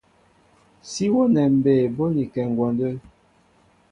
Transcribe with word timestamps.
Sí 0.91 1.05
wónɛ 1.13 1.41
mbey 1.57 1.83
bónikɛ 1.95 2.41
ŋgwɔndə́. 2.51 2.93